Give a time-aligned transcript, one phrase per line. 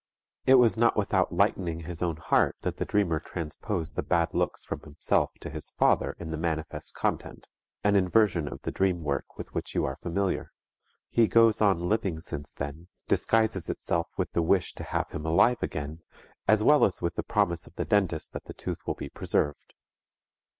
[0.47, 4.65] It was not without lightening his own heart that the dreamer transposed the bad looks
[4.65, 7.47] from himself to his father in the manifest content,
[7.83, 10.53] an inversion of the dream work with which you are familiar.
[11.11, 15.61] "He goes on living since then," disguises itself with the wish to have him alive
[15.61, 16.01] again
[16.47, 19.75] as well as with the promise of the dentist that the tooth will be preserved.